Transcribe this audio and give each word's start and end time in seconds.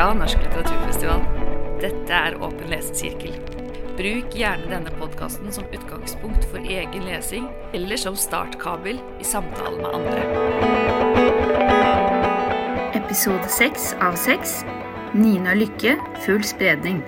fra 0.00 0.14
Norsk 0.16 0.38
litteraturfestival. 0.40 1.20
Dette 1.82 2.16
er 2.16 2.36
Åpen 2.40 2.70
lesesirkel. 2.72 3.34
Bruk 3.98 4.32
gjerne 4.32 4.70
denne 4.70 4.92
podkasten 4.96 5.52
som 5.52 5.66
utgangspunkt 5.76 6.46
for 6.48 6.64
egen 6.64 7.04
lesing, 7.04 7.50
eller 7.76 8.00
som 8.00 8.16
startkabel 8.16 8.96
i 9.20 9.26
samtale 9.28 9.76
med 9.76 9.90
andre. 9.98 10.22
Episode 12.96 13.52
seks 13.52 13.90
av 14.00 14.16
seks. 14.16 14.62
Nina 15.12 15.52
Lykke, 15.52 15.98
full 16.24 16.48
spredning. 16.48 17.04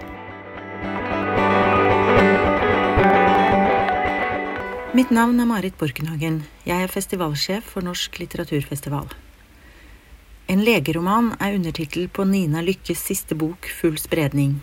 Mitt 4.93 5.09
navn 5.09 5.40
er 5.40 5.48
Marit 5.48 5.80
Borkenhagen. 5.80 6.43
Jeg 6.68 6.84
er 6.84 6.93
festivalsjef 6.93 7.72
for 7.72 7.88
Norsk 7.88 8.20
litteraturfestival. 8.20 9.08
En 10.52 10.61
legeroman 10.61 11.30
er 11.40 11.54
undertittel 11.56 12.11
på 12.12 12.26
Nina 12.29 12.60
Lykkes 12.60 13.00
siste 13.08 13.32
bok, 13.40 13.64
Full 13.72 13.94
spredning. 13.96 14.58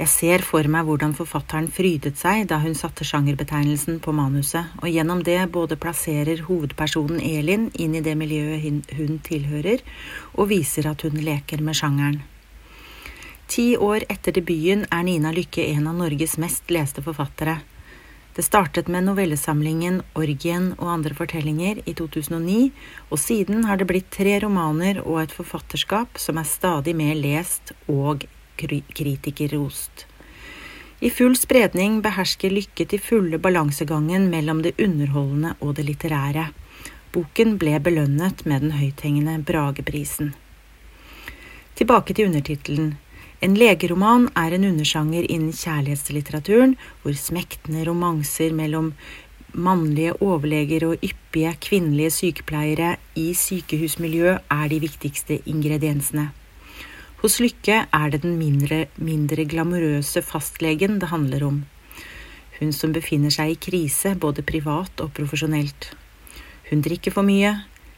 Jeg 0.00 0.10
ser 0.10 0.42
for 0.42 0.66
meg 0.66 0.88
hvordan 0.88 1.12
forfatteren 1.14 1.68
frydet 1.70 2.18
seg 2.18 2.48
da 2.50 2.58
hun 2.64 2.74
satte 2.74 3.06
sjangerbetegnelsen 3.06 4.00
på 4.02 4.14
manuset, 4.16 4.72
og 4.82 4.90
gjennom 4.90 5.22
det 5.28 5.38
både 5.54 5.78
plasserer 5.78 6.42
hovedpersonen 6.48 7.22
Elin 7.22 7.68
inn 7.78 7.94
i 7.94 8.02
det 8.02 8.16
miljøet 8.18 8.90
hun 8.98 9.20
tilhører, 9.28 9.86
og 10.34 10.50
viser 10.50 10.90
at 10.90 11.06
hun 11.06 11.22
leker 11.22 11.62
med 11.62 11.78
sjangeren. 11.78 12.18
Ti 13.46 13.76
år 13.78 14.08
etter 14.10 14.34
debuten 14.34 14.88
er 14.90 15.06
Nina 15.06 15.30
Lykke 15.30 15.70
en 15.70 15.86
av 15.86 16.02
Norges 16.02 16.34
mest 16.42 16.66
leste 16.74 17.06
forfattere. 17.06 17.60
Det 18.36 18.42
startet 18.44 18.88
med 18.92 19.06
novellesamlingen 19.06 20.02
Orgien 20.12 20.74
og 20.76 20.90
andre 20.92 21.14
fortellinger 21.16 21.78
i 21.88 21.94
2009, 21.96 22.66
og 23.08 23.20
siden 23.22 23.64
har 23.64 23.80
det 23.80 23.86
blitt 23.88 24.10
tre 24.12 24.34
romaner 24.42 25.00
og 25.06 25.22
et 25.22 25.32
forfatterskap 25.32 26.20
som 26.20 26.36
er 26.36 26.44
stadig 26.50 26.92
mer 26.98 27.16
lest 27.16 27.72
og 27.88 28.26
kritikerrost. 28.60 30.04
I 31.00 31.08
full 31.08 31.32
spredning 31.36 32.02
behersker 32.04 32.52
Lykke 32.52 32.84
til 32.92 33.00
fulle 33.00 33.40
balansegangen 33.40 34.28
mellom 34.28 34.60
det 34.64 34.74
underholdende 34.84 35.54
og 35.64 35.78
det 35.80 35.88
litterære. 35.88 36.50
Boken 37.16 37.56
ble 37.56 37.80
belønnet 37.80 38.44
med 38.44 38.66
den 38.66 38.76
høythengende 38.76 39.38
Brageprisen. 39.48 40.34
Tilbake 41.76 42.12
til 42.12 42.28
undertittelen 42.28 42.98
en 43.44 43.54
legeroman 43.58 44.30
er 44.38 44.54
en 44.56 44.64
undersjanger 44.70 45.26
innen 45.28 45.52
kjærlighetslitteraturen, 45.52 46.76
hvor 47.02 47.16
smektende 47.20 47.84
romanser 47.88 48.54
mellom 48.56 48.94
mannlige 49.56 50.14
overleger 50.24 50.86
og 50.88 51.04
yppige 51.04 51.52
kvinnelige 51.60 52.12
sykepleiere 52.12 52.96
i 53.16 53.32
sykehusmiljø 53.36 54.36
er 54.38 54.66
de 54.72 54.80
viktigste 54.80 55.40
ingrediensene. 55.48 56.30
Hos 57.22 57.38
Lykke 57.40 57.86
er 57.92 58.10
det 58.12 58.22
den 58.22 58.36
mindre, 58.38 58.86
mindre 58.96 59.44
glamorøse 59.48 60.22
fastlegen 60.22 61.00
det 61.00 61.08
handler 61.12 61.46
om. 61.46 61.64
Hun 62.60 62.72
som 62.72 62.92
befinner 62.92 63.32
seg 63.32 63.52
i 63.52 63.60
krise 63.60 64.14
både 64.20 64.44
privat 64.44 65.00
og 65.04 65.12
profesjonelt. 65.16 65.90
Hun 66.70 66.84
drikker 66.84 67.12
for 67.12 67.26
mye, 67.26 67.52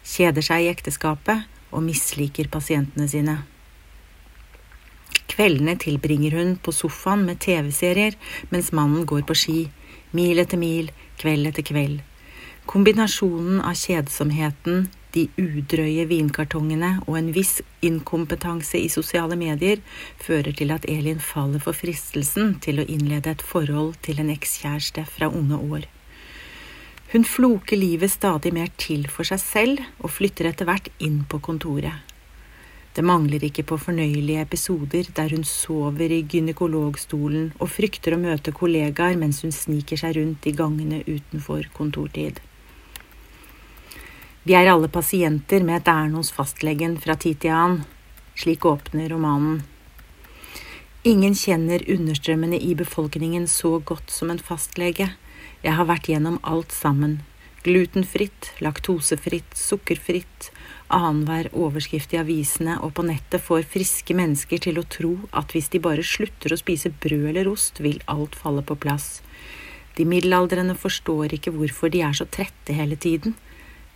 kjeder 0.07 0.43
seg 0.43 0.65
i 0.65 0.73
ekteskapet 0.73 1.47
og 1.71 1.85
misliker 1.87 2.51
pasientene 2.51 3.07
sine. 3.11 3.39
Kveldene 5.39 5.77
tilbringer 5.79 6.35
hun 6.35 6.57
på 6.59 6.73
sofaen 6.75 7.21
med 7.23 7.39
TV-serier 7.39 8.17
mens 8.51 8.73
mannen 8.75 9.05
går 9.07 9.21
på 9.23 9.37
ski, 9.39 9.59
mil 10.11 10.41
etter 10.43 10.59
mil, 10.59 10.89
kveld 11.21 11.47
etter 11.47 11.63
kveld. 11.69 12.01
Kombinasjonen 12.67 13.61
av 13.63 13.79
kjedsomheten, 13.79 14.89
de 15.15 15.29
udrøye 15.39 16.09
vinkartongene 16.11 16.91
og 17.05 17.21
en 17.21 17.31
viss 17.37 17.61
inkompetanse 17.87 18.83
i 18.83 18.91
sosiale 18.91 19.39
medier 19.39 19.79
fører 20.19 20.59
til 20.59 20.75
at 20.75 20.91
Elin 20.91 21.23
faller 21.23 21.63
for 21.63 21.79
fristelsen 21.85 22.57
til 22.67 22.83
å 22.83 22.89
innlede 22.91 23.37
et 23.39 23.47
forhold 23.55 23.95
til 24.03 24.19
en 24.19 24.35
ekskjæreste 24.35 25.07
fra 25.07 25.31
unge 25.31 25.63
år. 25.79 25.87
Hun 27.15 27.23
floker 27.23 27.79
livet 27.79 28.11
stadig 28.11 28.51
mer 28.59 28.75
til 28.75 29.07
for 29.07 29.23
seg 29.31 29.47
selv 29.47 29.87
og 30.03 30.17
flytter 30.19 30.51
etter 30.51 30.67
hvert 30.67 30.91
inn 30.99 31.23
på 31.31 31.39
kontoret. 31.47 32.08
Det 32.95 33.05
mangler 33.05 33.45
ikke 33.47 33.65
på 33.69 33.79
fornøyelige 33.79 34.43
episoder 34.43 35.11
der 35.15 35.35
hun 35.35 35.45
sover 35.47 36.11
i 36.11 36.25
gynekologstolen 36.27 37.53
og 37.59 37.71
frykter 37.71 38.17
å 38.17 38.21
møte 38.23 38.55
kollegaer 38.57 39.19
mens 39.21 39.43
hun 39.45 39.55
sniker 39.55 40.01
seg 40.01 40.17
rundt 40.19 40.49
i 40.49 40.55
gangene 40.57 41.05
utenfor 41.07 41.69
kontortid. 41.77 42.41
Vi 44.49 44.55
er 44.57 44.71
alle 44.73 44.89
pasienter 44.89 45.61
med 45.61 45.83
et 45.83 45.89
ærend 45.93 46.17
hos 46.17 46.33
fastlegen 46.33 46.97
fra 47.03 47.19
tid 47.21 47.43
til 47.43 47.53
annen. 47.53 47.83
Slik 48.39 48.65
åpner 48.65 49.11
romanen. 49.13 49.59
Ingen 51.05 51.35
kjenner 51.37 51.83
understrømmene 51.91 52.59
i 52.59 52.75
befolkningen 52.79 53.47
så 53.51 53.77
godt 53.79 54.11
som 54.15 54.31
en 54.33 54.41
fastlege. 54.43 55.11
Jeg 55.63 55.75
har 55.75 55.87
vært 55.91 56.09
gjennom 56.11 56.39
alt 56.43 56.73
sammen. 56.75 57.21
Glutenfritt, 57.63 58.53
laktosefritt, 58.63 59.57
sukkerfritt, 59.59 60.51
annenhver 60.89 61.49
overskrift 61.53 62.15
i 62.15 62.21
avisene 62.21 62.77
og 62.85 62.93
på 62.97 63.05
nettet 63.09 63.43
får 63.45 63.67
friske 63.73 64.15
mennesker 64.17 64.63
til 64.69 64.79
å 64.79 64.87
tro 64.87 65.15
at 65.37 65.53
hvis 65.53 65.71
de 65.73 65.81
bare 65.83 66.07
slutter 66.07 66.55
å 66.55 66.61
spise 66.61 66.93
brød 67.03 67.33
eller 67.33 67.51
ost, 67.51 67.83
vil 67.83 67.99
alt 68.07 68.39
falle 68.39 68.63
på 68.63 68.79
plass. 68.79 69.19
De 69.99 70.07
middelaldrende 70.07 70.77
forstår 70.79 71.35
ikke 71.35 71.53
hvorfor 71.57 71.91
de 71.91 72.05
er 72.07 72.15
så 72.15 72.29
trette 72.31 72.77
hele 72.77 72.97
tiden. 72.97 73.35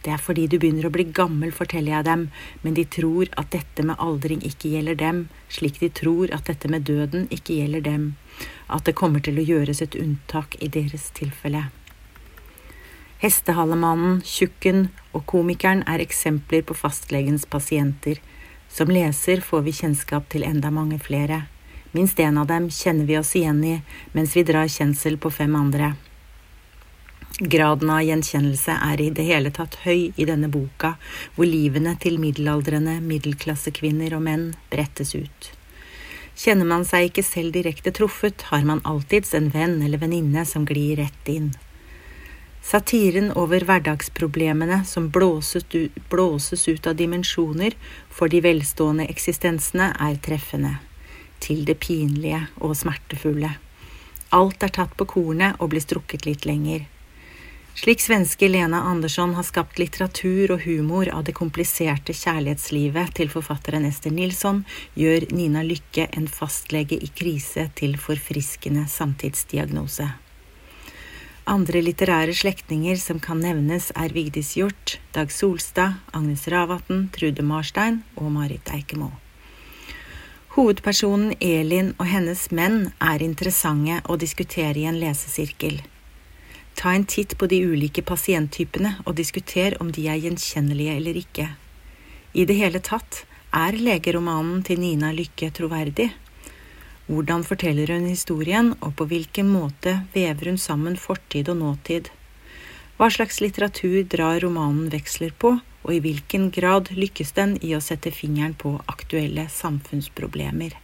Det 0.02 0.10
er 0.10 0.18
fordi 0.18 0.48
du 0.50 0.56
begynner 0.58 0.88
å 0.88 0.94
bli 0.94 1.04
gammel, 1.14 1.52
forteller 1.54 1.94
jeg 1.94 2.06
dem, 2.08 2.24
men 2.64 2.74
de 2.74 2.82
tror 2.90 3.30
at 3.38 3.52
dette 3.54 3.84
med 3.86 4.02
aldring 4.02 4.42
ikke 4.42 4.72
gjelder 4.72 4.98
dem, 4.98 5.20
slik 5.46 5.78
de 5.78 5.92
tror 5.94 6.32
at 6.34 6.50
dette 6.50 6.66
med 6.72 6.88
døden 6.90 7.28
ikke 7.30 7.60
gjelder 7.60 7.86
dem, 7.86 8.08
at 8.66 8.82
det 8.88 8.96
kommer 8.98 9.22
til 9.22 9.38
å 9.38 9.46
gjøres 9.46 9.84
et 9.86 9.94
unntak 9.94 10.58
i 10.58 10.66
deres 10.66 11.12
tilfelle. 11.14 11.68
Hestehalemannen, 13.22 14.16
tjukken 14.26 14.88
og 15.14 15.22
komikeren 15.30 15.84
er 15.86 16.02
eksempler 16.02 16.64
på 16.66 16.74
fastlegens 16.74 17.44
pasienter. 17.46 18.18
Som 18.66 18.90
leser 18.90 19.44
får 19.46 19.62
vi 19.62 19.74
kjennskap 19.78 20.26
til 20.32 20.42
enda 20.42 20.72
mange 20.74 20.98
flere. 20.98 21.44
Minst 21.94 22.18
én 22.18 22.40
av 22.40 22.48
dem 22.50 22.66
kjenner 22.66 23.06
vi 23.06 23.20
oss 23.20 23.30
igjen 23.38 23.62
i, 23.62 23.76
mens 24.10 24.34
vi 24.34 24.42
drar 24.48 24.66
kjensel 24.66 25.20
på 25.22 25.30
fem 25.30 25.54
andre. 25.54 25.92
Graden 27.38 27.94
av 27.94 28.02
gjenkjennelse 28.02 28.74
er 28.90 29.06
i 29.06 29.10
det 29.14 29.30
hele 29.30 29.54
tatt 29.54 29.78
høy 29.86 30.10
i 30.10 30.26
denne 30.26 30.50
boka, 30.50 30.96
hvor 31.36 31.46
livene 31.46 31.94
til 32.02 32.18
middelaldrende 32.18 32.98
middelklassekvinner 33.06 34.18
og 34.18 34.26
menn 34.26 34.48
brettes 34.72 35.14
ut. 35.14 35.52
Kjenner 36.34 36.66
man 36.66 36.82
seg 36.88 37.12
ikke 37.12 37.22
selv 37.22 37.54
direkte 37.54 37.94
truffet, 37.94 38.48
har 38.50 38.66
man 38.66 38.82
alltids 38.82 39.30
en 39.38 39.52
venn 39.54 39.78
eller 39.78 40.02
venninne 40.02 40.42
som 40.48 40.66
glir 40.66 40.96
rett 40.98 41.30
inn. 41.30 41.52
Satiren 42.62 43.32
over 43.34 43.64
hverdagsproblemene 43.66 44.84
som 44.86 45.08
blåses 45.10 46.68
ut, 46.68 46.86
av 46.86 46.94
dimensjoner 46.96 47.74
for 48.08 48.30
de 48.30 48.40
velstående 48.40 49.08
eksistensene, 49.10 49.90
er 49.98 50.16
treffende. 50.22 50.76
Til 51.42 51.64
det 51.66 51.80
pinlige 51.82 52.44
og 52.62 52.76
smertefulle. 52.78 53.50
Alt 54.32 54.62
er 54.62 54.72
tatt 54.78 54.94
på 54.96 55.08
kornet 55.10 55.58
og 55.58 55.74
blir 55.74 55.82
strukket 55.82 56.24
litt 56.24 56.46
lenger. 56.48 56.86
Slik 57.74 58.00
svenske 58.04 58.48
Lena 58.48 58.82
Andersson 58.86 59.34
har 59.34 59.46
skapt 59.48 59.78
litteratur 59.80 60.54
og 60.54 60.62
humor 60.62 61.08
av 61.08 61.24
det 61.26 61.34
kompliserte 61.34 62.14
kjærlighetslivet 62.14 63.14
til 63.16 63.32
forfatteren 63.32 63.88
Ester 63.88 64.12
Nilsson, 64.12 64.62
gjør 64.94 65.30
Nina 65.32 65.64
Lykke 65.66 66.10
en 66.12 66.28
fastlege 66.28 67.00
i 67.00 67.08
krise 67.08 67.70
til 67.74 67.96
forfriskende 68.00 68.84
samtidsdiagnose. 68.92 70.12
Andre 71.44 71.80
litterære 71.82 72.30
slektninger 72.38 72.94
som 73.02 73.18
kan 73.18 73.40
nevnes, 73.42 73.88
er 73.98 74.12
Vigdis 74.14 74.52
Hjort, 74.54 75.00
Dag 75.10 75.32
Solstad, 75.34 75.98
Agnes 76.14 76.46
Ravatn, 76.46 77.08
Trude 77.10 77.42
Marstein 77.42 78.04
og 78.14 78.30
Marit 78.30 78.70
Eikemo. 78.70 79.10
Hovedpersonen 80.54 81.34
Elin 81.40 81.96
og 81.98 82.06
hennes 82.06 82.44
menn 82.54 82.92
er 83.02 83.24
interessante 83.26 83.98
å 84.06 84.14
diskutere 84.20 84.78
i 84.78 84.86
en 84.86 85.00
lesesirkel. 85.02 85.80
Ta 86.78 86.94
en 86.94 87.08
titt 87.10 87.34
på 87.40 87.50
de 87.50 87.58
ulike 87.66 88.06
pasienttypene 88.06 89.00
og 89.02 89.16
diskuter 89.18 89.74
om 89.82 89.90
de 89.90 90.06
er 90.12 90.22
gjenkjennelige 90.22 90.94
eller 90.94 91.18
ikke. 91.24 91.48
I 92.38 92.46
det 92.46 92.54
hele 92.60 92.78
tatt, 92.78 93.24
er 93.52 93.74
legeromanen 93.74 94.62
til 94.62 94.78
Nina 94.80 95.10
Lykke 95.12 95.50
troverdig? 95.50 96.12
Hvordan 97.12 97.42
forteller 97.44 97.90
hun 97.92 98.06
historien, 98.08 98.70
og 98.80 98.94
på 98.96 99.04
hvilken 99.10 99.50
måte 99.52 99.98
vever 100.14 100.48
hun 100.48 100.56
sammen 100.56 100.94
fortid 100.96 101.50
og 101.52 101.58
nåtid? 101.60 102.06
Hva 102.96 103.10
slags 103.12 103.42
litteratur 103.44 103.98
drar 104.08 104.38
romanen 104.40 104.86
veksler 104.88 105.34
på, 105.36 105.58
og 105.60 105.90
i 105.92 105.98
hvilken 106.00 106.46
grad 106.54 106.88
lykkes 106.96 107.34
den 107.36 107.58
i 107.60 107.74
å 107.76 107.82
sette 107.84 108.14
fingeren 108.16 108.54
på 108.56 108.78
aktuelle 108.88 109.44
samfunnsproblemer? 109.52 110.78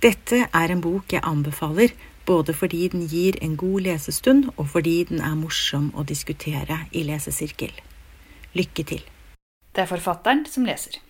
Dette 0.00 0.38
er 0.46 0.72
en 0.72 0.80
bok 0.80 1.12
jeg 1.12 1.26
anbefaler, 1.28 1.92
både 2.24 2.54
fordi 2.56 2.86
den 2.94 3.04
gir 3.10 3.36
en 3.44 3.58
god 3.60 3.84
lesestund, 3.84 4.48
og 4.56 4.70
fordi 4.72 5.02
den 5.10 5.20
er 5.20 5.36
morsom 5.36 5.90
å 5.92 6.06
diskutere 6.08 6.86
i 6.96 7.04
lesesirkel. 7.04 7.74
Lykke 8.56 8.86
til! 8.94 9.04
Det 9.76 9.84
er 9.84 9.92
forfatteren 9.92 10.46
som 10.48 10.64
leser. 10.64 11.02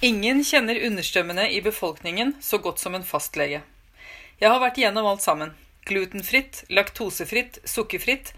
Ingen 0.00 0.40
kjenner 0.44 0.80
understrømmene 0.86 1.50
i 1.50 1.60
befolkningen 1.62 2.34
så 2.40 2.58
godt 2.58 2.80
som 2.82 2.94
en 2.94 3.04
fastlege. 3.06 3.60
Jeg 4.40 4.50
har 4.50 4.58
vært 4.62 4.78
igjennom 4.80 5.06
alt 5.06 5.22
sammen. 5.22 5.52
Glutenfritt, 5.86 6.64
laktosefritt, 6.70 7.60
sukkerfritt. 7.68 8.32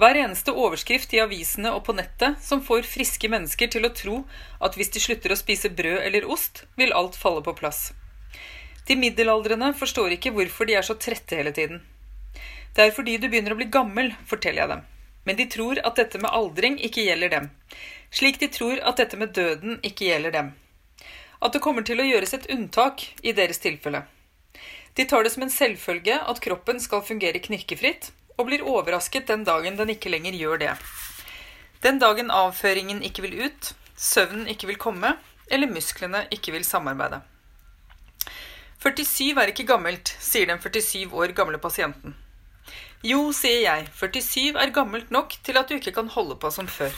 Hver 0.00 0.16
eneste 0.16 0.54
overskrift 0.56 1.12
i 1.12 1.20
avisene 1.20 1.72
og 1.76 1.82
på 1.84 1.92
nettet 1.96 2.40
som 2.44 2.62
får 2.64 2.88
friske 2.88 3.28
mennesker 3.28 3.68
til 3.72 3.84
å 3.84 3.92
tro 3.92 4.22
at 4.64 4.78
hvis 4.78 4.92
de 4.94 5.02
slutter 5.04 5.34
å 5.34 5.36
spise 5.36 5.72
brød 5.76 5.98
eller 6.06 6.28
ost, 6.28 6.62
vil 6.80 6.94
alt 6.96 7.18
falle 7.20 7.44
på 7.44 7.56
plass. 7.58 7.90
De 8.88 8.96
middelaldrende 8.96 9.74
forstår 9.76 10.16
ikke 10.16 10.32
hvorfor 10.36 10.70
de 10.70 10.78
er 10.80 10.86
så 10.86 10.96
trette 10.96 11.36
hele 11.36 11.52
tiden. 11.52 11.82
Det 12.72 12.86
er 12.86 12.96
fordi 12.96 13.18
du 13.20 13.28
begynner 13.28 13.52
å 13.52 13.60
bli 13.60 13.68
gammel, 13.68 14.14
forteller 14.30 14.64
jeg 14.64 14.72
dem. 14.72 14.88
Men 15.28 15.36
de 15.36 15.50
tror 15.52 15.82
at 15.84 16.00
dette 16.00 16.22
med 16.22 16.32
aldring 16.32 16.80
ikke 16.80 17.04
gjelder 17.04 17.36
dem. 17.36 17.52
Slik 18.08 18.40
de 18.40 18.48
tror 18.48 18.80
at 18.80 18.96
dette 19.02 19.20
med 19.20 19.36
døden 19.36 19.76
ikke 19.84 20.08
gjelder 20.08 20.38
dem 20.38 20.52
at 21.40 21.52
det 21.54 21.62
kommer 21.64 21.84
til 21.86 22.00
å 22.00 22.06
gjøres 22.06 22.34
et 22.36 22.48
unntak 22.52 23.04
i 23.22 23.32
deres 23.36 23.62
tilfelle. 23.62 24.04
De 24.96 25.06
tar 25.08 25.24
det 25.24 25.32
som 25.32 25.44
en 25.46 25.52
selvfølge 25.52 26.16
at 26.18 26.42
kroppen 26.44 26.80
skal 26.82 27.04
fungere 27.06 27.42
knirkefritt, 27.42 28.10
og 28.36 28.48
blir 28.48 28.64
overrasket 28.64 29.28
den 29.28 29.44
dagen 29.44 29.76
den 29.76 29.92
ikke 29.92 30.12
lenger 30.12 30.36
gjør 30.36 30.60
det. 30.62 30.74
Den 31.84 32.00
dagen 32.00 32.32
avføringen 32.32 33.02
ikke 33.04 33.24
vil 33.26 33.36
ut, 33.46 33.72
søvnen 33.96 34.48
ikke 34.48 34.68
vil 34.70 34.80
komme, 34.80 35.14
eller 35.50 35.70
musklene 35.70 36.24
ikke 36.34 36.54
vil 36.56 36.64
samarbeide. 36.64 37.20
47 38.80 39.36
er 39.36 39.52
ikke 39.52 39.68
gammelt, 39.68 40.12
sier 40.20 40.48
den 40.48 40.60
47 40.60 41.12
år 41.12 41.34
gamle 41.36 41.60
pasienten. 41.60 42.16
Jo, 43.04 43.30
sier 43.36 43.62
jeg, 43.64 43.88
47 43.96 44.60
er 44.60 44.72
gammelt 44.76 45.12
nok 45.12 45.36
til 45.44 45.60
at 45.60 45.68
du 45.68 45.76
ikke 45.76 45.94
kan 45.96 46.08
holde 46.12 46.36
på 46.40 46.50
som 46.52 46.68
før. 46.68 46.92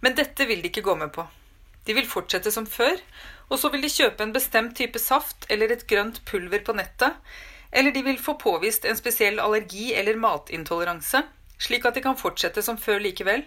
Men 0.00 0.16
dette 0.16 0.48
vil 0.48 0.60
de 0.60 0.68
ikke 0.72 0.84
gå 0.84 0.96
med 0.96 1.12
på. 1.12 1.24
De 1.86 1.96
vil 1.96 2.08
fortsette 2.08 2.52
som 2.52 2.66
før, 2.68 2.98
og 3.50 3.58
så 3.58 3.70
vil 3.72 3.82
de 3.84 3.90
kjøpe 3.92 4.22
en 4.24 4.34
bestemt 4.34 4.76
type 4.78 5.00
saft 5.02 5.46
eller 5.50 5.72
et 5.72 5.86
grønt 5.90 6.20
pulver 6.28 6.62
på 6.66 6.76
nettet, 6.76 7.16
eller 7.72 7.94
de 7.94 8.02
vil 8.06 8.18
få 8.18 8.36
påvist 8.38 8.84
en 8.84 8.98
spesiell 8.98 9.40
allergi 9.42 9.92
eller 9.94 10.18
matintoleranse, 10.20 11.22
slik 11.60 11.86
at 11.86 11.96
de 11.96 12.04
kan 12.04 12.18
fortsette 12.18 12.62
som 12.66 12.78
før 12.80 13.02
likevel, 13.02 13.44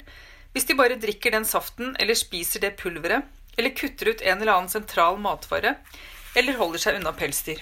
hvis 0.53 0.68
de 0.69 0.77
bare 0.77 1.00
drikker 1.01 1.33
den 1.33 1.45
saften 1.50 1.95
eller 2.00 2.18
spiser 2.18 2.63
det 2.63 2.75
pulveret, 2.80 3.25
eller 3.57 3.75
kutter 3.77 4.12
ut 4.13 4.21
en 4.21 4.41
eller 4.41 4.53
annen 4.53 4.71
sentral 4.71 5.19
matvare, 5.21 5.75
eller 6.36 6.57
holder 6.57 6.81
seg 6.81 7.00
unna 7.00 7.13
pelsdyr. 7.18 7.62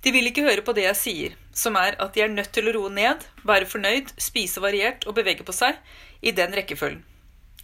De 0.00 0.12
vil 0.14 0.30
ikke 0.30 0.46
høre 0.46 0.64
på 0.64 0.72
det 0.76 0.86
jeg 0.86 0.98
sier, 0.98 1.36
som 1.52 1.76
er 1.76 1.98
at 2.00 2.14
de 2.14 2.24
er 2.24 2.32
nødt 2.32 2.52
til 2.56 2.70
å 2.70 2.74
roe 2.76 2.92
ned, 2.94 3.26
være 3.44 3.68
fornøyd, 3.68 4.14
spise 4.16 4.62
variert 4.64 5.04
og 5.06 5.18
bevege 5.18 5.44
på 5.44 5.52
seg, 5.52 5.76
i 6.24 6.32
den 6.36 6.54
rekkefølgen. 6.56 7.02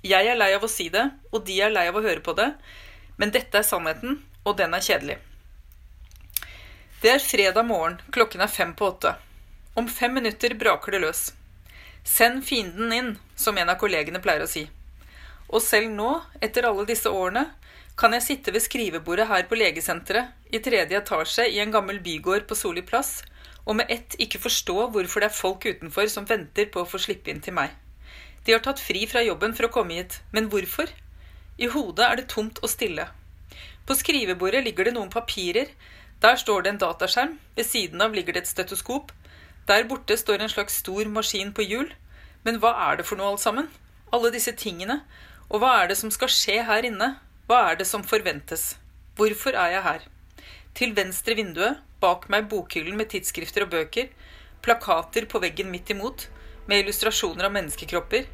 Jeg 0.04 0.28
er 0.28 0.36
lei 0.36 0.50
av 0.56 0.64
å 0.64 0.70
si 0.70 0.88
det, 0.92 1.04
og 1.32 1.46
de 1.46 1.56
er 1.62 1.72
lei 1.72 1.86
av 1.88 1.96
å 1.96 2.04
høre 2.04 2.20
på 2.24 2.34
det, 2.36 2.50
men 3.16 3.32
dette 3.32 3.58
er 3.58 3.66
sannheten, 3.66 4.20
og 4.44 4.58
den 4.58 4.76
er 4.76 4.84
kjedelig. 4.84 5.16
Det 7.00 7.12
er 7.14 7.22
fredag 7.22 7.66
morgen, 7.68 7.98
klokken 8.12 8.44
er 8.44 8.52
fem 8.52 8.74
på 8.76 8.90
åtte. 8.90 9.14
Om 9.76 9.88
fem 9.88 10.14
minutter 10.16 10.54
braker 10.56 10.96
det 10.96 11.02
løs. 11.04 11.22
Send 12.04 12.44
fienden 12.46 12.92
inn, 12.92 13.10
som 13.36 13.56
en 13.58 13.72
av 13.72 13.78
kollegene 13.80 14.20
pleier 14.24 14.44
å 14.44 14.50
si. 14.50 14.66
Og 15.48 15.62
selv 15.62 15.90
nå, 15.92 16.10
etter 16.42 16.66
alle 16.68 16.86
disse 16.88 17.10
årene, 17.10 17.46
kan 17.96 18.12
jeg 18.12 18.24
sitte 18.24 18.52
ved 18.52 18.64
skrivebordet 18.64 19.28
her 19.30 19.46
på 19.48 19.58
legesenteret, 19.58 20.32
i 20.52 20.60
tredje 20.62 20.98
etasje 21.00 21.48
i 21.50 21.58
en 21.62 21.72
gammel 21.74 21.98
bygård 22.04 22.46
på 22.48 22.56
Soli 22.58 22.84
plass, 22.86 23.22
og 23.66 23.80
med 23.80 23.90
ett 23.90 24.14
ikke 24.22 24.40
forstå 24.44 24.90
hvorfor 24.94 25.24
det 25.24 25.30
er 25.30 25.40
folk 25.40 25.66
utenfor 25.66 26.06
som 26.12 26.28
venter 26.28 26.68
på 26.70 26.82
å 26.82 26.88
få 26.88 27.00
slippe 27.02 27.32
inn 27.32 27.42
til 27.42 27.56
meg. 27.56 27.72
De 28.46 28.54
har 28.54 28.62
tatt 28.62 28.78
fri 28.78 29.02
fra 29.10 29.24
jobben 29.26 29.56
for 29.58 29.66
å 29.66 29.72
komme 29.74 29.98
hit, 29.98 30.20
men 30.30 30.46
hvorfor? 30.52 30.90
I 31.58 31.66
hodet 31.72 32.06
er 32.06 32.20
det 32.20 32.28
tomt 32.30 32.60
og 32.62 32.70
stille. 32.70 33.08
På 33.86 33.94
skrivebordet 33.98 34.62
ligger 34.62 34.86
det 34.86 34.94
noen 34.94 35.10
papirer. 35.10 35.72
Der 36.22 36.38
står 36.38 36.62
det 36.62 36.72
en 36.72 36.82
dataskjerm. 36.82 37.36
Ved 37.56 37.66
siden 37.66 38.02
av 38.02 38.14
ligger 38.14 38.36
det 38.36 38.44
et 38.44 38.50
stetoskop. 38.50 39.10
Der 39.66 39.86
borte 39.90 40.14
står 40.18 40.44
en 40.44 40.52
slags 40.52 40.78
stor 40.82 41.10
maskin 41.10 41.50
på 41.54 41.66
hjul. 41.66 41.90
Men 42.46 42.60
hva 42.62 42.70
er 42.86 43.00
det 43.00 43.06
for 43.08 43.18
noe, 43.18 43.32
alt 43.34 43.42
sammen? 43.42 43.70
Alle 44.14 44.30
disse 44.34 44.54
tingene. 44.54 45.00
Og 45.50 45.62
hva 45.62 45.72
er 45.80 45.90
det 45.90 45.98
som 45.98 46.12
skal 46.14 46.30
skje 46.30 46.60
her 46.68 46.86
inne? 46.86 47.16
Hva 47.50 47.64
er 47.70 47.80
det 47.80 47.86
som 47.90 48.06
forventes? 48.06 48.76
Hvorfor 49.18 49.58
er 49.58 49.74
jeg 49.74 49.86
her? 49.86 50.06
Til 50.76 50.94
venstre 50.94 51.34
vinduet, 51.38 51.82
bak 52.02 52.28
meg 52.30 52.50
bokhyllen 52.50 52.98
med 52.98 53.10
tidsskrifter 53.10 53.64
og 53.64 53.72
bøker, 53.72 54.10
plakater 54.62 55.26
på 55.30 55.40
veggen 55.42 55.70
midt 55.72 55.90
imot, 55.94 56.26
med 56.66 56.82
illustrasjoner 56.82 57.48
av 57.48 57.54
menneskekropper. 57.54 58.26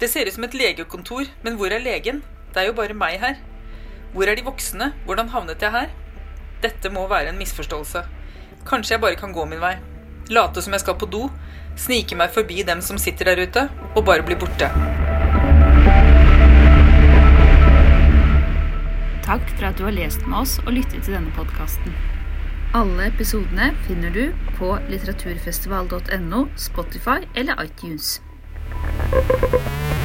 Det 0.00 0.08
ser 0.08 0.24
ut 0.24 0.32
som 0.32 0.44
et 0.46 0.54
legekontor, 0.56 1.26
men 1.44 1.58
hvor 1.60 1.68
er 1.68 1.82
legen? 1.84 2.22
Det 2.54 2.62
er 2.62 2.70
jo 2.70 2.76
bare 2.78 2.94
meg 2.96 3.18
her. 3.20 3.34
Hvor 4.14 4.30
er 4.30 4.38
de 4.38 4.46
voksne? 4.46 4.94
Hvordan 5.04 5.28
havnet 5.28 5.60
jeg 5.60 5.74
her? 5.74 5.90
Dette 6.62 6.88
må 6.88 7.02
være 7.08 7.34
en 7.34 7.40
misforståelse. 7.40 8.00
Kanskje 8.64 8.94
jeg 8.94 9.02
bare 9.02 9.18
kan 9.20 9.34
gå 9.36 9.44
min 9.50 9.60
vei. 9.60 9.74
Late 10.32 10.62
som 10.64 10.72
jeg 10.72 10.80
skal 10.80 10.96
på 10.96 11.08
do. 11.12 11.26
Snike 11.76 12.16
meg 12.16 12.32
forbi 12.32 12.62
dem 12.64 12.80
som 12.80 12.96
sitter 12.96 13.28
der 13.28 13.42
ute, 13.44 13.66
og 13.92 14.06
bare 14.08 14.24
bli 14.24 14.38
borte. 14.40 14.70
Takk 19.28 19.52
for 19.52 19.68
at 19.68 19.76
du 19.76 19.84
har 19.84 19.98
lest 19.98 20.24
med 20.24 20.40
oss 20.40 20.56
og 20.64 20.72
lyttet 20.78 21.04
til 21.04 21.18
denne 21.18 21.36
podkasten. 21.36 21.92
Alle 22.72 23.12
episodene 23.12 23.74
finner 23.84 24.16
du 24.16 24.32
på 24.56 24.72
litteraturfestival.no, 24.88 26.46
Spotify 26.56 27.20
eller 27.36 27.60
iTunes. 27.68 28.22
Thank. 29.10 29.99